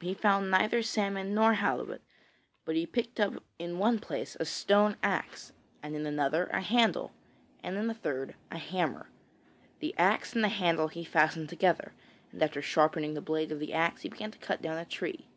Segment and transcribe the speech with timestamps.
[0.00, 2.02] He found neither salmon nor halibut,
[2.64, 5.52] but he picked up in one place a stone axe,
[5.84, 7.12] and in another a handle,
[7.62, 9.06] and in a third a hammer.
[9.78, 11.92] The axe and the handle he fastened together,
[12.32, 15.28] and after sharpening the blade of the axe he began to cut down a tree.